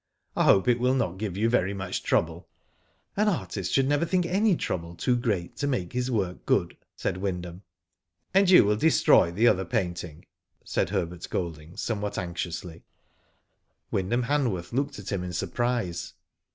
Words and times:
I 0.35 0.45
hope 0.45 0.67
it 0.67 0.79
will 0.79 0.95
not 0.95 1.19
give 1.19 1.37
you 1.37 1.47
very 1.47 1.75
much 1.75 2.01
trouble." 2.01 2.47
"An 3.15 3.27
artist 3.29 3.71
should 3.71 3.87
never 3.87 4.03
think 4.03 4.25
any 4.25 4.55
trouble 4.55 4.95
too 4.95 5.15
great 5.15 5.55
to 5.57 5.67
make 5.67 5.93
his 5.93 6.09
work 6.09 6.43
good," 6.47 6.75
said 6.95 7.17
Wyndham." 7.17 7.61
And 8.33 8.49
you 8.49 8.65
will 8.65 8.77
destroy 8.77 9.29
the 9.31 9.47
other 9.47 9.63
painting," 9.63 10.25
said 10.65 10.89
Herbert 10.89 11.27
Golding, 11.29 11.77
somewhat 11.77 12.17
anxiously. 12.17 12.77
Digitized 12.77 12.77
byGoogk 12.77 12.81
200 12.81 12.85
WHO 12.87 13.37
DID 13.45 13.83
ITt 13.83 13.91
Wyndham 14.09 14.23
Han 14.23 14.49
worth 14.51 14.73
looked 14.73 14.97
at 14.97 15.11
him 15.11 15.23
in 15.23 15.33
sur 15.33 15.45
prise. 15.45 16.13